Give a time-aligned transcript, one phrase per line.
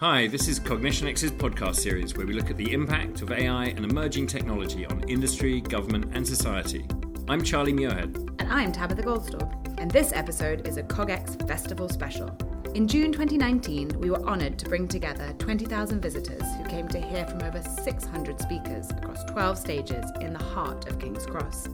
[0.00, 3.82] Hi, this is CognitionX's podcast series where we look at the impact of AI and
[3.82, 6.86] emerging technology on industry, government, and society.
[7.28, 8.14] I'm Charlie Muirhead.
[8.38, 9.80] And I'm Tabitha Goldstaub.
[9.80, 12.28] And this episode is a CogX Festival special.
[12.74, 17.26] In June 2019, we were honoured to bring together 20,000 visitors who came to hear
[17.26, 21.68] from over 600 speakers across 12 stages in the heart of King's Cross.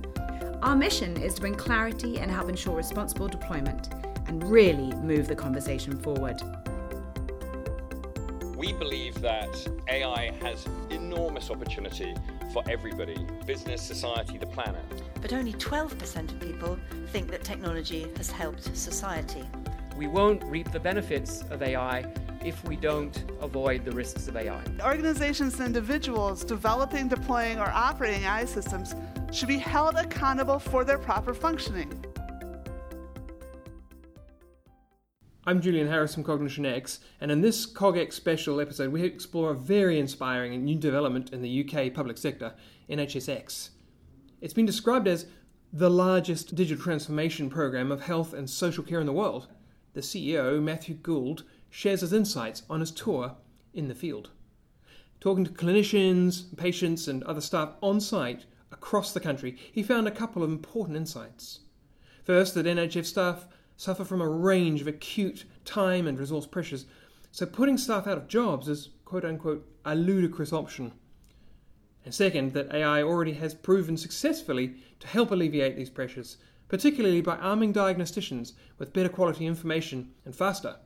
[0.62, 3.88] Our mission is to bring clarity and help ensure responsible deployment
[4.28, 6.40] and really move the conversation forward.
[8.62, 12.14] We believe that AI has enormous opportunity
[12.52, 14.84] for everybody business, society, the planet.
[15.20, 19.44] But only 12% of people think that technology has helped society.
[19.96, 22.06] We won't reap the benefits of AI
[22.44, 24.62] if we don't avoid the risks of AI.
[24.80, 28.94] Organizations and individuals developing, deploying, or operating AI systems
[29.32, 32.01] should be held accountable for their proper functioning.
[35.44, 39.56] I'm Julian Harris from Cognition X, and in this CogX special episode, we explore a
[39.56, 42.54] very inspiring and new development in the UK public sector,
[42.88, 43.70] NHSX.
[44.40, 45.26] It's been described as
[45.72, 49.48] the largest digital transformation program of health and social care in the world.
[49.94, 53.34] The CEO, Matthew Gould, shares his insights on his tour
[53.74, 54.30] in the field.
[55.18, 60.12] Talking to clinicians, patients, and other staff on site across the country, he found a
[60.12, 61.60] couple of important insights.
[62.22, 66.86] First, that NHS staff suffer from a range of acute time and resource pressures,
[67.30, 70.92] so putting staff out of jobs is quote unquote a ludicrous option.
[72.04, 76.36] And second, that AI already has proven successfully to help alleviate these pressures,
[76.68, 80.76] particularly by arming diagnosticians with better quality information and faster.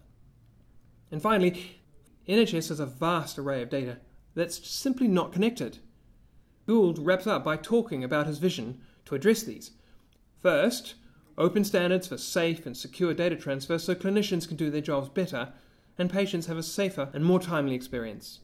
[1.11, 1.81] And finally,
[2.29, 3.99] NHS has a vast array of data
[4.35, 5.79] that's simply not connected.
[6.67, 9.71] Gould wraps up by talking about his vision to address these.
[10.43, 10.97] First,
[11.39, 15.53] open standards for safe and secure data transfer so clinicians can do their jobs better
[15.99, 18.41] and patients have a safer and more timely experience.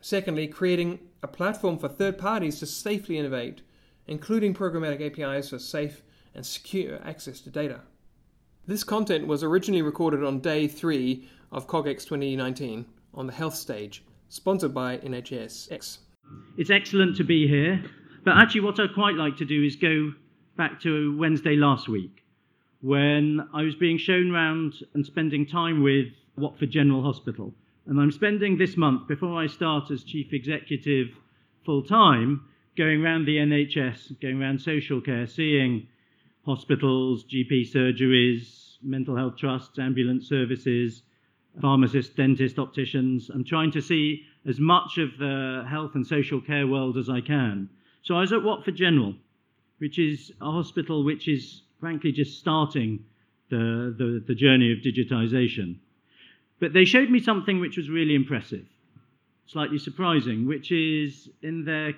[0.00, 3.62] Secondly, creating a platform for third parties to safely innovate,
[4.06, 6.02] including programmatic APIs for safe
[6.34, 7.80] and secure access to data.
[8.66, 14.04] This content was originally recorded on day three of CogX 2019 on the health stage,
[14.28, 15.98] sponsored by NHSX.
[16.56, 17.82] It's excellent to be here,
[18.24, 20.12] but actually, what I'd quite like to do is go
[20.60, 22.22] back to Wednesday last week
[22.82, 27.54] when I was being shown around and spending time with Watford General Hospital.
[27.86, 31.16] And I'm spending this month, before I start as Chief Executive
[31.64, 32.44] full time,
[32.76, 35.88] going around the NHS, going around social care, seeing
[36.44, 41.00] hospitals, GP surgeries, mental health trusts, ambulance services,
[41.62, 43.30] pharmacists, dentists, opticians.
[43.30, 47.22] I'm trying to see as much of the health and social care world as I
[47.22, 47.70] can.
[48.02, 49.14] So I was at Watford General
[49.80, 53.04] which is a hospital which is frankly just starting
[53.50, 55.76] the, the, the journey of digitization.
[56.60, 58.66] But they showed me something which was really impressive,
[59.46, 61.94] slightly surprising, which is in their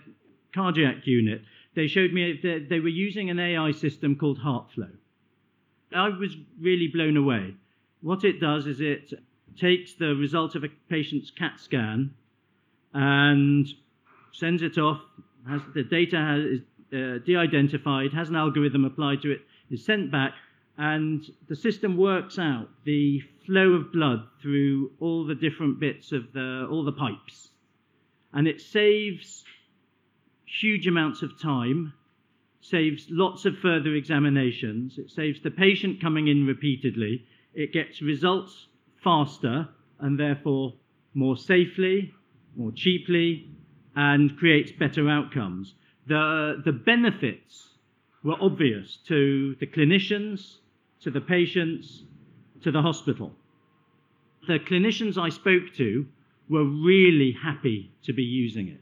[0.54, 1.42] cardiac unit,
[1.74, 4.90] they showed me that they were using an AI system called HeartFlow.
[5.94, 7.54] I was really blown away.
[8.00, 9.12] What it does is it
[9.58, 12.14] takes the result of a patient's CAT scan
[12.94, 13.66] and
[14.32, 15.00] sends it off.
[15.48, 16.60] Has, the data has,
[16.92, 20.34] uh, de-identified, has an algorithm applied to it, is sent back,
[20.78, 26.32] and the system works out the flow of blood through all the different bits of
[26.32, 27.50] the all the pipes,
[28.32, 29.44] and it saves
[30.60, 31.92] huge amounts of time,
[32.60, 37.24] saves lots of further examinations, it saves the patient coming in repeatedly,
[37.54, 38.68] it gets results
[39.02, 39.68] faster
[40.00, 40.74] and therefore
[41.14, 42.12] more safely,
[42.56, 43.48] more cheaply,
[43.94, 45.74] and creates better outcomes
[46.06, 47.68] the, the benefits
[48.22, 50.56] were obvious to the clinicians,
[51.00, 52.02] to the patients,
[52.62, 53.32] to the hospital.
[54.46, 56.06] The clinicians I spoke to
[56.48, 58.80] were really happy to be using it.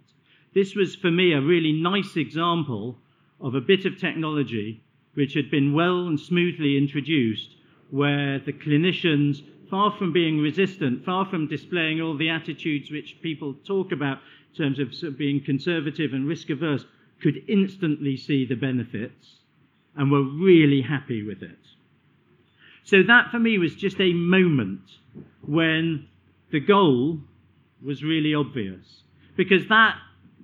[0.55, 2.99] This was, for me, a really nice example
[3.41, 4.83] of a bit of technology
[5.15, 7.57] which had been well and smoothly introduced,
[7.91, 13.55] where the clinicians, far from being resistant, far from displaying all the attitudes which people
[13.67, 14.19] talk about
[14.53, 16.85] in terms of, of being conservative and risk averse,
[17.21, 19.41] could instantly see the benefits
[19.97, 21.59] and were really happy with it.
[22.85, 24.81] So that for me was just a moment
[25.43, 26.09] when
[26.51, 27.19] the goal
[27.85, 29.03] was really obvious
[29.37, 29.97] because that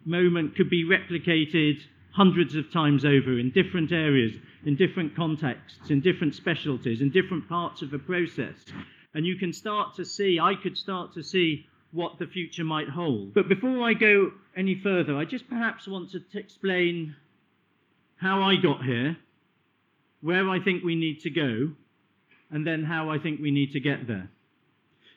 [0.05, 1.81] moment could be replicated
[2.12, 4.32] hundreds of times over in different areas,
[4.64, 8.55] in different contexts, in different specialties, in different parts of a process.
[9.14, 12.88] And you can start to see, I could start to see what the future might
[12.90, 13.34] hold.
[13.34, 17.16] But before I go any further, I just perhaps want to t- explain
[18.16, 19.16] how I got here,
[20.20, 21.72] where I think we need to go,
[22.50, 24.31] and then how I think we need to get there.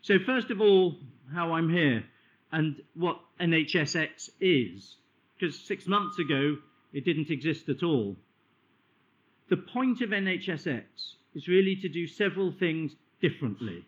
[0.02, 0.96] So, first of all,
[1.34, 2.06] how I'm here
[2.52, 4.96] and what NHSX is,
[5.38, 6.58] because six months ago
[6.94, 8.16] it didn't exist at all.
[9.50, 10.84] The point of NHSX
[11.36, 13.84] is really to do several things differently.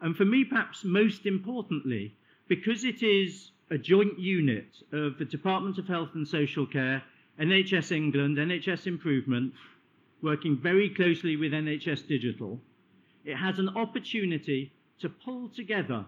[0.00, 2.14] And for me, perhaps most importantly,
[2.48, 7.02] because it is a joint unit of the Department of Health and Social Care,
[7.40, 9.54] NHS England, NHS Improvement,
[10.22, 12.60] working very closely with NHS Digital,
[13.24, 16.04] it has an opportunity to pull together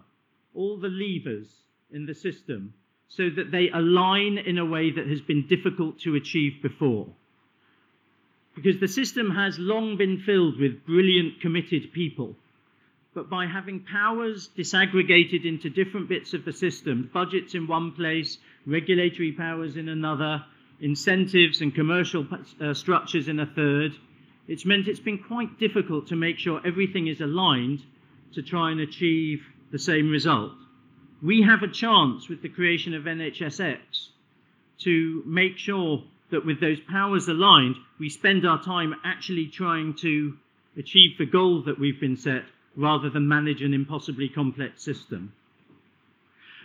[0.53, 1.47] all the levers
[1.91, 2.73] in the system
[3.07, 7.07] so that they align in a way that has been difficult to achieve before.
[8.55, 12.35] Because the system has long been filled with brilliant, committed people.
[13.17, 18.37] But by having powers disaggregated into different bits of the system, budgets in one place,
[18.67, 20.45] regulatory powers in another,
[20.79, 22.27] incentives and commercial
[22.61, 23.93] uh, structures in a third,
[24.47, 27.81] it's meant it's been quite difficult to make sure everything is aligned
[28.35, 29.41] to try and achieve
[29.71, 30.51] the same result.
[31.19, 33.79] We have a chance with the creation of NHSX
[34.81, 40.37] to make sure that with those powers aligned, we spend our time actually trying to
[40.77, 42.43] achieve the goal that we've been set
[42.77, 45.33] rather than manage an impossibly complex system.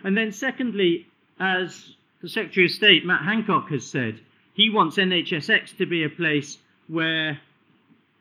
[0.05, 1.07] And then, secondly,
[1.41, 4.21] as the Secretary of State, Matt Hancock, has said,
[4.55, 7.41] he wants NHSX to be a place where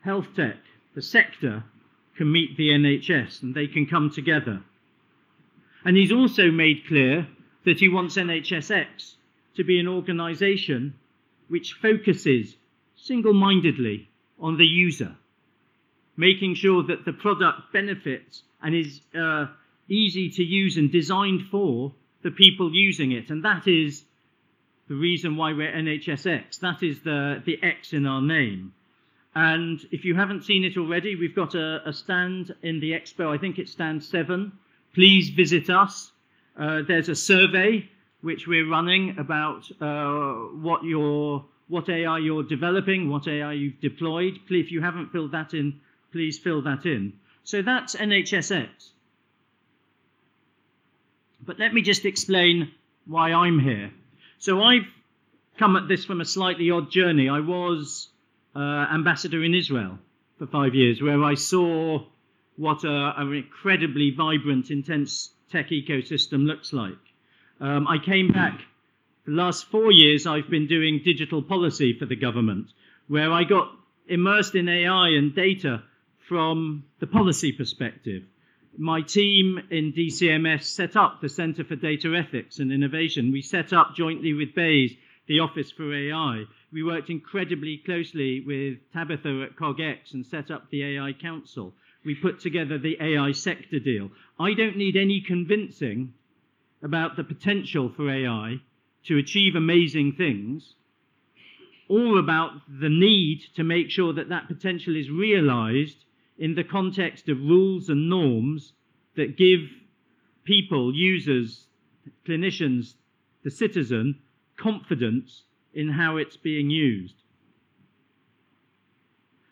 [0.00, 0.56] health tech,
[0.94, 1.64] the sector,
[2.16, 4.62] can meet the NHS and they can come together.
[5.84, 7.26] And he's also made clear
[7.64, 9.14] that he wants NHSX
[9.56, 10.94] to be an organisation
[11.48, 12.56] which focuses
[12.96, 14.08] single mindedly
[14.40, 15.16] on the user,
[16.16, 19.46] making sure that the product benefits and is uh,
[19.88, 21.92] easy to use and designed for
[22.22, 23.30] the people using it.
[23.30, 24.04] And that is
[24.88, 26.60] the reason why we're NHSX.
[26.60, 28.72] That is the, the X in our name.
[29.34, 33.34] And if you haven't seen it already, we've got a, a stand in the expo.
[33.34, 34.52] I think it's stand seven.
[34.94, 36.12] Please visit us.
[36.58, 37.88] Uh, there's a survey
[38.20, 44.38] which we're running about uh, what your what AI you're developing, what AI you've deployed.
[44.46, 45.80] Please, If you haven't filled that in,
[46.12, 47.14] please fill that in.
[47.44, 48.68] So that's NHSX.
[51.44, 52.70] But let me just explain
[53.06, 53.90] why I'm here.
[54.38, 54.86] So I've
[55.58, 57.28] come at this from a slightly odd journey.
[57.28, 58.08] I was
[58.54, 59.98] uh, ambassador in Israel
[60.38, 62.04] for five years, where I saw
[62.56, 66.98] what a, an incredibly vibrant, intense tech ecosystem looks like.
[67.60, 68.60] Um, I came back.
[69.24, 72.72] The last four years, I've been doing digital policy for the government,
[73.08, 73.70] where I got
[74.08, 75.82] immersed in AI and data
[76.28, 78.22] from the policy perspective.
[78.78, 83.30] My team in DCMS set up the Center for Data Ethics and Innovation.
[83.30, 84.96] We set up jointly with BEIS
[85.26, 86.44] the Office for AI.
[86.72, 91.74] We worked incredibly closely with Tabitha at CogX and set up the AI Council.
[92.04, 94.10] We put together the AI sector deal.
[94.38, 96.14] I don't need any convincing
[96.82, 98.56] about the potential for AI
[99.04, 100.74] to achieve amazing things
[101.88, 106.04] or about the need to make sure that that potential is realized
[106.38, 108.72] in the context of rules and norms
[109.16, 109.60] that give
[110.44, 111.66] people, users,
[112.26, 112.94] clinicians,
[113.44, 114.18] the citizen,
[114.56, 115.44] confidence
[115.74, 117.14] in how it's being used.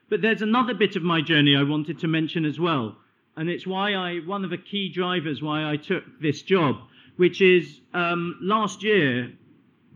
[0.08, 2.96] But there's another bit of my journey I wanted to mention as well,
[3.36, 6.76] and it's why I one of the key drivers why I took this job,
[7.16, 9.32] which is um, last year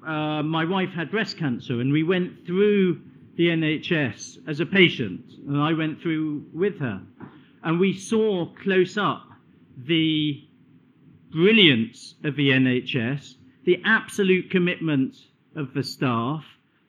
[0.07, 3.01] uh, my wife had breast cancer, and we went through
[3.37, 7.03] the NHS as a patient, and I went through with her,
[7.63, 9.29] and we saw close up
[9.77, 10.47] the
[11.31, 15.17] brilliance of the NHS the absolute commitment
[15.57, 16.45] of the staff,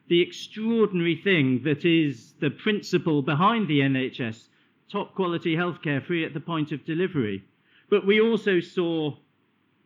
[0.08, 4.48] the extraordinary thing that is the principle behind the NHS
[4.90, 7.42] top quality healthcare free at the point of delivery.
[7.90, 9.16] But we also saw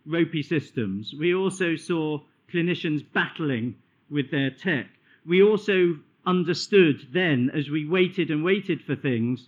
[0.04, 1.14] ropey systems.
[1.18, 2.20] We also saw
[2.52, 3.76] clinicians battling
[4.10, 4.86] with their tech.
[5.24, 9.46] We also understood then, as we waited and waited for things,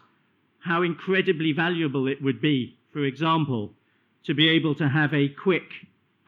[0.59, 3.73] how incredibly valuable it would be, for example,
[4.25, 5.69] to be able to have a quick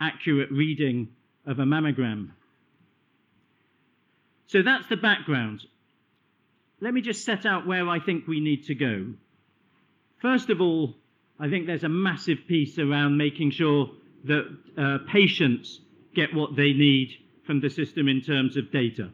[0.00, 1.08] accurate reading
[1.46, 2.30] of a mammogram.
[4.46, 5.64] So that's the background.
[6.80, 9.14] Let me just set out where I think we need to go.
[10.18, 10.94] First of all,
[11.38, 13.90] I think there's a massive piece around making sure
[14.24, 15.80] that uh, patients
[16.14, 17.10] get what they need
[17.46, 19.10] from the system in terms of data.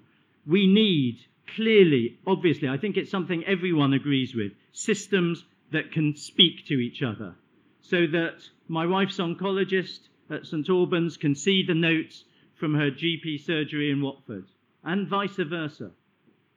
[0.47, 1.19] We need,
[1.55, 7.03] clearly, obviously, I think it's something everyone agrees with, systems that can speak to each
[7.03, 7.35] other.
[7.81, 13.41] So that my wife's oncologist at St Albans can see the notes from her GP
[13.45, 14.45] surgery in Watford,
[14.85, 15.91] and vice versa.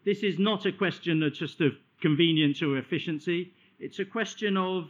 [0.03, 1.71] This is not a question of just of
[2.01, 4.89] convenience or efficiency, it's a question of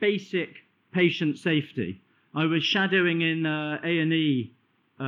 [0.00, 0.56] basic
[0.92, 2.00] patient safety.
[2.34, 4.52] I was shadowing in uh, A&E
[4.98, 5.02] uh,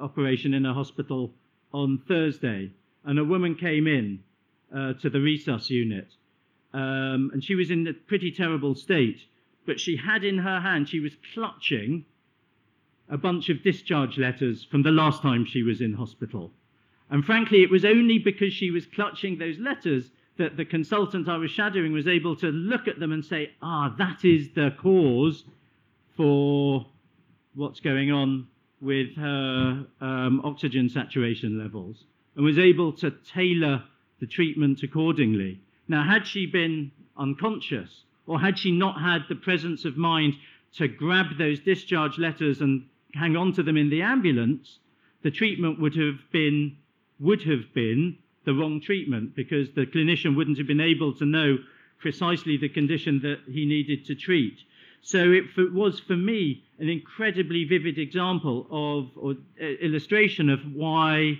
[0.00, 1.32] operation in a hospital
[1.72, 2.70] on Thursday,
[3.04, 4.20] and a woman came in
[4.74, 6.08] uh, to the resus unit,
[6.72, 9.20] um, and she was in a pretty terrible state.
[9.66, 12.04] But she had in her hand, she was clutching
[13.08, 16.52] a bunch of discharge letters from the last time she was in hospital.
[17.10, 21.36] And frankly, it was only because she was clutching those letters that the consultant I
[21.36, 25.44] was shadowing was able to look at them and say, ah, that is the cause
[26.16, 26.86] for
[27.54, 28.48] what's going on
[28.80, 32.04] with her um, oxygen saturation levels,
[32.34, 33.82] and was able to tailor
[34.20, 35.60] the treatment accordingly.
[35.88, 40.34] Now, had she been unconscious, or had she not had the presence of mind
[40.74, 44.78] to grab those discharge letters and hang on to them in the ambulance,
[45.22, 46.76] the treatment would have been
[47.18, 51.56] would have been the wrong treatment because the clinician wouldn't have been able to know
[51.98, 54.58] precisely the condition that he needed to treat.
[55.06, 61.38] So it was for me an incredibly vivid example of or uh, illustration of why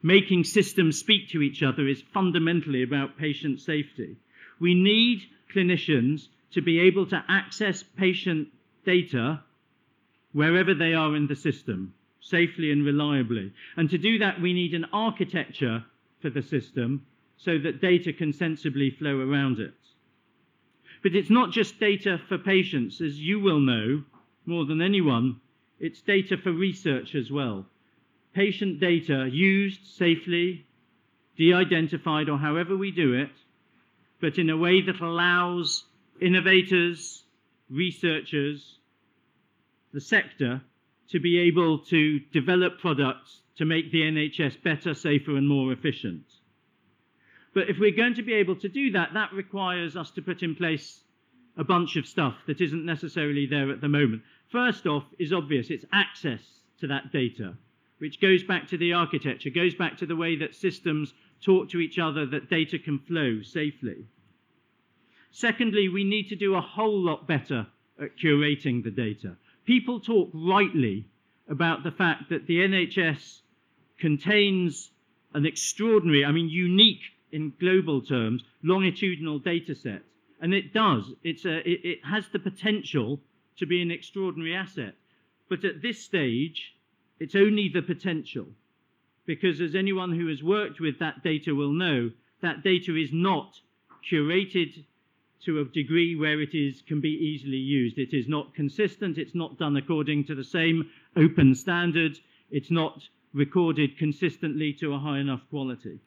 [0.00, 4.16] making systems speak to each other is fundamentally about patient safety.
[4.60, 8.46] We need clinicians to be able to access patient
[8.86, 9.42] data
[10.32, 13.52] wherever they are in the system, safely and reliably.
[13.76, 15.84] And to do that, we need an architecture
[16.22, 17.04] for the system
[17.38, 19.74] so that data can sensibly flow around it.
[21.02, 24.04] But it's not just data for patients, as you will know
[24.44, 25.40] more than anyone,
[25.78, 27.66] it's data for research as well.
[28.34, 30.66] Patient data used safely,
[31.36, 33.30] de identified, or however we do it,
[34.20, 35.84] but in a way that allows
[36.20, 37.24] innovators,
[37.70, 38.78] researchers,
[39.92, 40.60] the sector
[41.08, 46.24] to be able to develop products to make the NHS better, safer, and more efficient.
[47.52, 50.42] But if we're going to be able to do that, that requires us to put
[50.42, 51.02] in place
[51.56, 54.22] a bunch of stuff that isn't necessarily there at the moment.
[54.48, 56.40] First off is obvious it's access
[56.80, 57.54] to that data,
[57.98, 61.12] which goes back to the architecture, goes back to the way that systems
[61.44, 64.06] talk to each other, that data can flow safely.
[65.32, 67.66] Secondly, we need to do a whole lot better
[68.00, 69.36] at curating the data.
[69.64, 71.06] People talk rightly
[71.48, 73.40] about the fact that the NHS
[73.98, 74.90] contains
[75.34, 77.02] an extraordinary, I mean, unique
[77.32, 80.02] in global terms, longitudinal data set.
[80.40, 81.12] And it does.
[81.22, 83.20] It's a, it, it has the potential
[83.58, 84.94] to be an extraordinary asset.
[85.48, 86.74] But at this stage,
[87.18, 88.46] it's only the potential.
[89.26, 92.10] Because as anyone who has worked with that data will know,
[92.40, 93.60] that data is not
[94.10, 94.84] curated
[95.44, 97.98] to a degree where it is, can be easily used.
[97.98, 102.20] It is not consistent, it's not done according to the same open standards,
[102.50, 106.00] it's not recorded consistently to a high enough quality.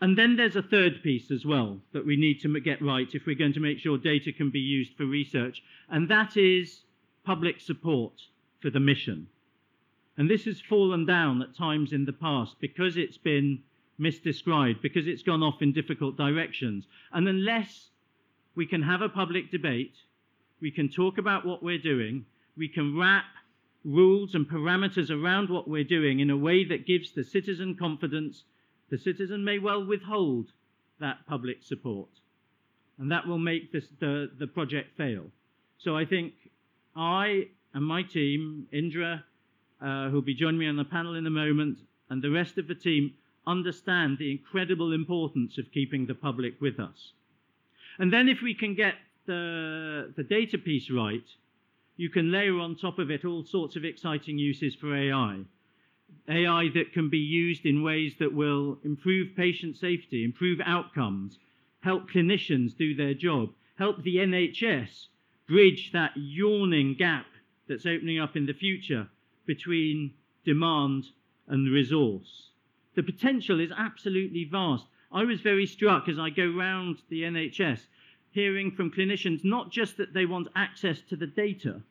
[0.00, 3.26] And then there's a third piece as well that we need to get right if
[3.26, 6.80] we're going to make sure data can be used for research, and that is
[7.24, 8.14] public support
[8.60, 9.26] for the mission.
[10.16, 13.62] And this has fallen down at times in the past because it's been
[14.00, 16.86] misdescribed, because it's gone off in difficult directions.
[17.12, 17.90] And unless
[18.54, 19.94] we can have a public debate,
[20.60, 22.24] we can talk about what we're doing,
[22.56, 23.24] we can wrap
[23.84, 28.44] rules and parameters around what we're doing in a way that gives the citizen confidence
[28.90, 30.52] the citizen may well withhold
[31.00, 32.08] that public support.
[32.98, 35.26] And that will make this, the, the project fail.
[35.78, 36.34] So I think
[36.94, 39.24] I and my team, Indra,
[39.80, 41.78] uh, who'll be joining me on the panel in a moment,
[42.08, 43.14] and the rest of the team
[43.46, 47.12] understand the incredible importance of keeping the public with us.
[47.98, 48.94] And then if we can get
[49.26, 51.24] the, the data piece right,
[51.96, 55.40] you can layer on top of it all sorts of exciting uses for AI.
[56.28, 61.38] AI that can be used in ways that will improve patient safety, improve outcomes,
[61.80, 65.06] help clinicians do their job, help the NHS
[65.48, 67.26] bridge that yawning gap
[67.68, 69.08] that's opening up in the future
[69.46, 70.14] between
[70.44, 71.06] demand
[71.48, 72.50] and resource.
[72.94, 74.84] The potential is absolutely vast.
[75.10, 77.86] I was very struck as I go round the NHS
[78.30, 81.82] hearing from clinicians not just that they want access to the data,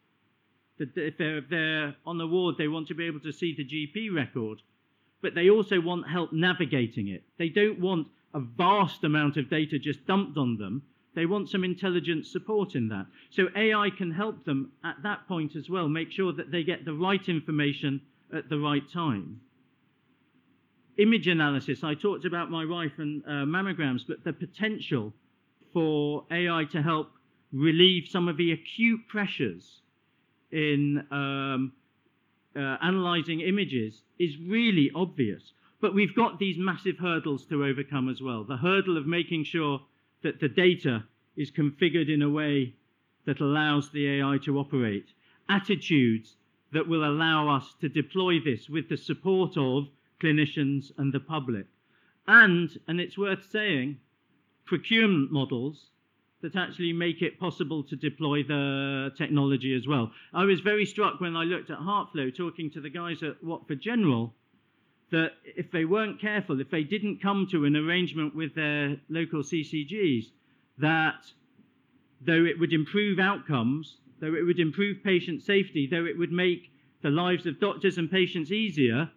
[0.79, 2.17] if they're, if they're on
[2.57, 4.61] they want to be able to see the GP record,
[5.21, 7.23] but they also want help navigating it.
[7.37, 10.83] They don't want a vast amount of data just dumped on them.
[11.15, 13.07] They want some intelligent support in that.
[13.31, 16.85] So AI can help them at that point as well, make sure that they get
[16.85, 18.01] the right information
[18.33, 19.41] at the right time.
[20.97, 25.13] Image analysis, I talked about my wife and uh, mammograms, but the potential
[25.73, 27.11] for AI to help
[27.51, 29.81] relieve some of the acute pressures
[30.51, 31.73] in um,
[32.55, 35.53] uh, analyzing images is really obvious.
[35.81, 38.43] But we've got these massive hurdles to overcome as well.
[38.43, 39.81] The hurdle of making sure
[40.23, 41.05] that the data
[41.37, 42.73] is configured in a way
[43.25, 45.13] that allows the AI to operate,
[45.47, 46.35] attitudes
[46.71, 49.87] that will allow us to deploy this with the support of
[50.21, 51.65] clinicians and the public.
[52.27, 53.99] And, and it's worth saying,
[54.65, 55.89] procurement models
[56.41, 60.11] that actually make it possible to deploy the technology as well.
[60.33, 63.81] I was very struck when I looked at HeartFlow talking to the guys at Watford
[63.81, 64.33] General
[65.11, 69.41] that if they weren't careful, if they didn't come to an arrangement with their local
[69.41, 70.25] CCGs,
[70.77, 71.25] that
[72.21, 76.71] though it would improve outcomes, though it would improve patient safety, though it would make
[77.01, 79.09] the lives of doctors and patients easier,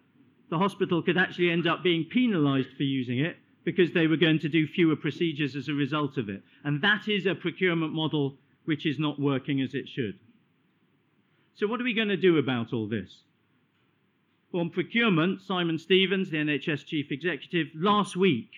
[0.49, 4.39] the hospital could actually end up being penalized for using it because they were going
[4.39, 6.43] to do fewer procedures as a result of it.
[6.63, 10.19] And that is a procurement model which is not working as it should.
[11.55, 13.23] So, what are we going to do about all this?
[14.53, 18.49] On procurement, Simon Stevens, the NHS Chief Executive, last week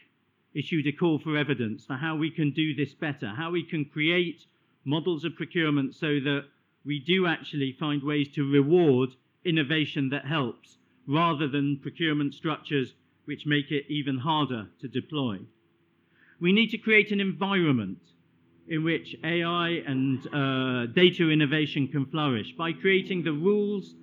[0.54, 3.86] issued a call for evidence for how we can do this better, how we can
[3.86, 4.46] create
[4.86, 6.46] models of procurement so that
[6.86, 9.10] we do actually find ways to reward
[9.44, 12.94] innovation that helps rather than procurement structures
[13.26, 15.40] which make it even harder to deploy.
[16.40, 18.00] We need to create an environment
[18.68, 23.94] in which AI and uh, data innovation can flourish by creating the rules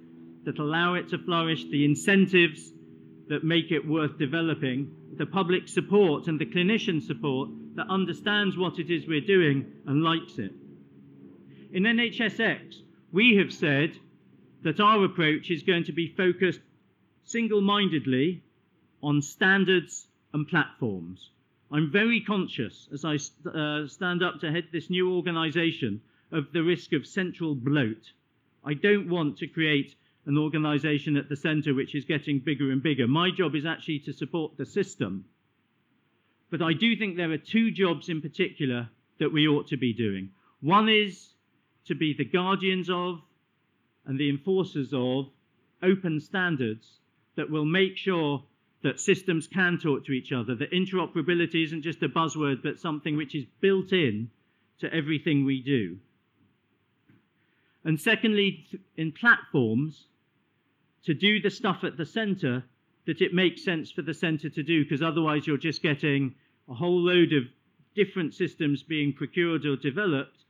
[0.44, 2.72] that allow it to flourish, the incentives
[3.28, 8.78] that make it worth developing, the public support and the clinician support that understands what
[8.78, 10.52] it is we're doing and likes it.
[11.72, 12.74] In NHSX,
[13.12, 13.96] we have said
[14.62, 16.60] that our approach is going to be focused
[17.24, 18.42] single mindedly
[19.02, 21.30] on standards and platforms.
[21.70, 23.16] I'm very conscious as I
[23.48, 28.12] uh, stand up to head this new organization of the risk of central bloat.
[28.64, 29.94] I don't want to create
[30.26, 33.08] an organization at the center which is getting bigger and bigger.
[33.08, 35.24] My job is actually to support the system.
[36.50, 39.92] But I do think there are two jobs in particular that we ought to be
[39.92, 40.30] doing.
[40.60, 41.32] One is
[41.86, 43.20] to be the guardians of
[44.06, 45.26] and the enforcers of
[45.82, 47.00] open standards
[47.36, 48.44] that will make sure
[48.82, 53.16] that systems can talk to each other, that interoperability isn't just a buzzword, but something
[53.16, 54.28] which is built in
[54.80, 55.96] to everything we do.
[57.84, 58.66] And secondly,
[58.96, 60.06] in platforms,
[61.04, 62.64] to do the stuff at the center
[63.06, 66.34] that it makes sense for the center to do, because otherwise you're just getting
[66.68, 67.44] a whole load of
[67.94, 70.44] different systems being procured or developed,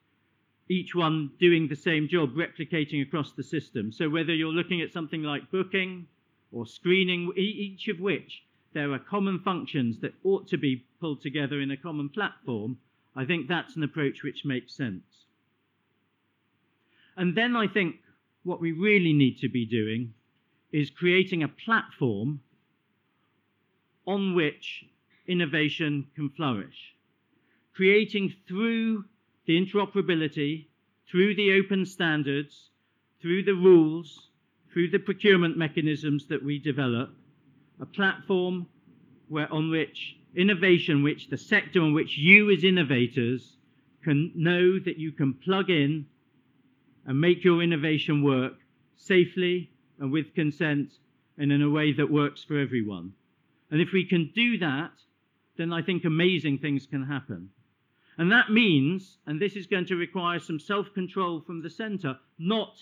[0.68, 3.90] each one doing the same job, replicating across the system.
[3.92, 6.06] So whether you're looking at something like booking
[6.52, 8.42] or screening, each of which
[8.74, 12.78] there are common functions that ought to be pulled together in a common platform,
[13.14, 15.04] I think that's an approach which makes sense.
[17.16, 17.96] And then I think
[18.42, 20.14] what we really need to be doing
[20.72, 22.40] is creating a platform
[24.06, 24.84] on which
[25.26, 26.94] innovation can flourish.
[27.74, 29.04] Creating through
[29.46, 30.66] the interoperability,
[31.10, 32.70] through the open standards,
[33.20, 34.28] through the rules,
[34.72, 37.10] through the procurement mechanisms that we develop,
[37.80, 38.66] a platform
[39.28, 43.56] where, on which innovation, which the sector on which you as innovators
[44.02, 46.06] can know that you can plug in
[47.06, 48.54] and make your innovation work
[48.96, 50.92] safely and with consent
[51.38, 53.12] and in a way that works for everyone.
[53.70, 54.92] And if we can do that,
[55.56, 57.50] then I think amazing things can happen.
[58.18, 62.18] And that means, and this is going to require some self control from the centre,
[62.38, 62.74] not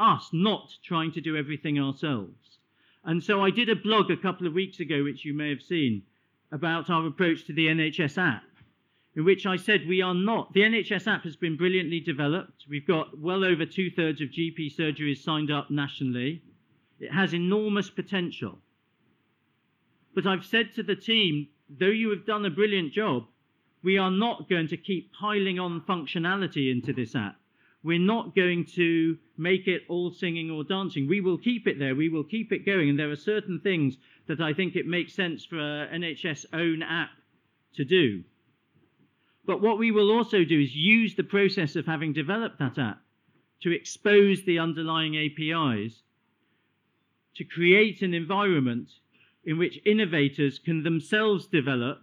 [0.00, 2.58] us not trying to do everything ourselves.
[3.04, 5.62] And so I did a blog a couple of weeks ago, which you may have
[5.62, 6.02] seen,
[6.52, 8.44] about our approach to the NHS app,
[9.14, 10.52] in which I said we are not.
[10.52, 12.64] The NHS app has been brilliantly developed.
[12.68, 16.42] We've got well over two thirds of GP surgeries signed up nationally.
[16.98, 18.58] It has enormous potential.
[20.14, 23.26] But I've said to the team, though you have done a brilliant job,
[23.82, 27.39] we are not going to keep piling on functionality into this app.
[27.82, 31.08] We're not going to make it all singing or dancing.
[31.08, 31.94] We will keep it there.
[31.94, 32.90] We will keep it going.
[32.90, 33.96] And there are certain things
[34.28, 37.10] that I think it makes sense for NHS own app
[37.74, 38.22] to do.
[39.46, 43.00] But what we will also do is use the process of having developed that app
[43.62, 46.02] to expose the underlying APIs
[47.36, 48.90] to create an environment
[49.44, 52.02] in which innovators can themselves develop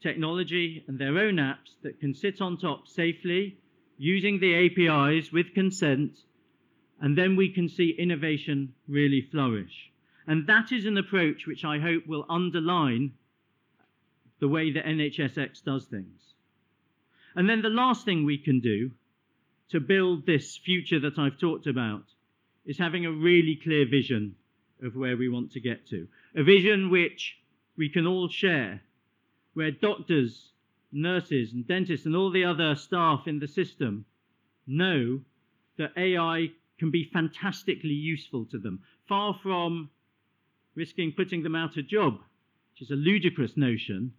[0.00, 3.58] technology and their own apps that can sit on top safely
[3.98, 6.16] using the APIs with consent,
[7.00, 9.90] and then we can see innovation really flourish.
[10.26, 13.12] And that is an approach which I hope will underline
[14.40, 16.20] the way that NHSX does things.
[17.34, 18.92] And then the last thing we can do
[19.70, 22.04] to build this future that I've talked about
[22.64, 24.36] is having a really clear vision
[24.82, 26.06] of where we want to get to.
[26.36, 27.36] A vision which
[27.76, 28.82] we can all share,
[29.54, 30.50] where doctors,
[30.92, 34.04] nurses, and dentists, and all the other staff in the system
[34.66, 35.20] know
[35.76, 39.90] that AI can be fantastically useful to them, far from
[40.74, 42.18] risking putting them out of job,
[42.72, 44.12] which is a ludicrous notion.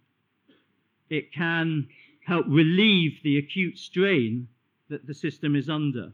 [1.08, 1.88] It can
[2.26, 4.48] help relieve the acute strain
[4.88, 6.12] that the system is under,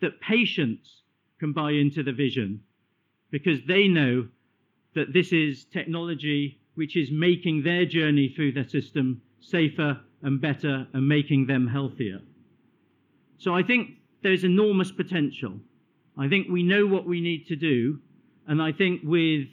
[0.00, 1.02] that patients
[1.38, 2.60] can buy into the vision
[3.30, 4.28] because they know
[4.94, 10.86] that this is technology which is making their journey through the system safer and better
[10.92, 12.20] and making them healthier.
[13.38, 13.90] So I think
[14.22, 15.58] there's enormous potential.
[16.16, 17.98] I think we know what we need to do.
[18.46, 19.48] And I think with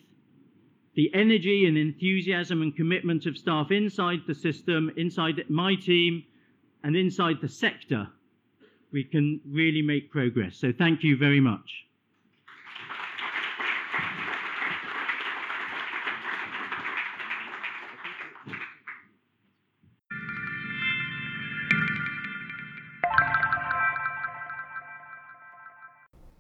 [0.96, 6.24] the energy and enthusiasm and commitment of staff inside the system, inside my team,
[6.84, 8.08] and inside the sector,
[8.92, 10.58] we can really make progress.
[10.58, 11.89] So thank you very much.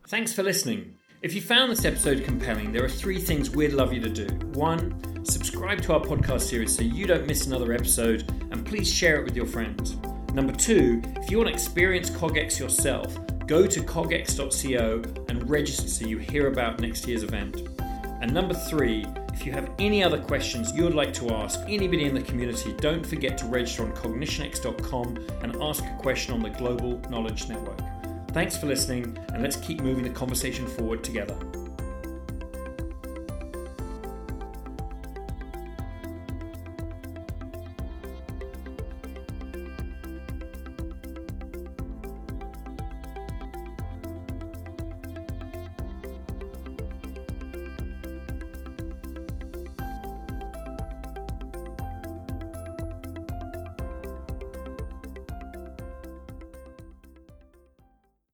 [0.09, 0.95] Thanks for listening.
[1.21, 4.25] If you found this episode compelling, there are three things we'd love you to do.
[4.57, 9.19] One, subscribe to our podcast series so you don't miss another episode, and please share
[9.19, 9.97] it with your friends.
[10.33, 16.07] Number two, if you want to experience CogX yourself, go to cogx.co and register so
[16.07, 17.61] you hear about next year's event.
[18.19, 22.05] And number three, if you have any other questions you would like to ask anybody
[22.05, 26.49] in the community, don't forget to register on cognitionx.com and ask a question on the
[26.49, 27.79] Global Knowledge Network.
[28.31, 31.35] Thanks for listening, and let's keep moving the conversation forward together.